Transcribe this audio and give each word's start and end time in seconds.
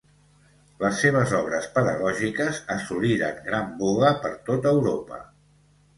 Les 0.83 1.01
seves 1.01 1.33
obres 1.39 1.67
pedagògiques 1.75 2.63
assoliren 2.79 3.39
gran 3.51 3.69
boga 3.83 4.13
per 4.25 4.33
tot 4.49 4.71
Europa. 4.75 5.21